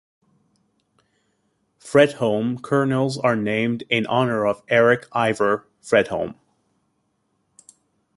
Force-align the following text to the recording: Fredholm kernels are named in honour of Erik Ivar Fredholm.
Fredholm 1.79 2.59
kernels 2.63 3.19
are 3.19 3.35
named 3.35 3.83
in 3.87 4.07
honour 4.07 4.47
of 4.47 4.63
Erik 4.67 5.05
Ivar 5.15 5.67
Fredholm. 5.79 6.33